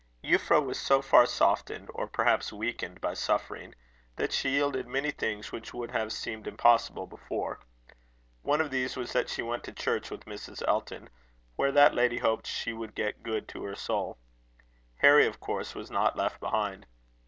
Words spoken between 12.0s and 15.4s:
hoped she would get good to her soul. Harry of